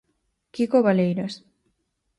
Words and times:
Quico 0.53 0.77
Valeiras. 0.87 1.33